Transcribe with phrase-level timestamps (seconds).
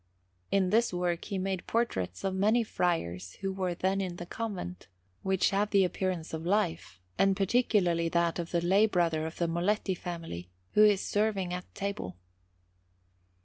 [0.49, 4.87] In this work he made portraits of many friars who were then in the convent,
[5.21, 9.47] which have the appearance of life, and particularly that of the lay brother of the
[9.47, 12.17] Molletti family, who is serving at table.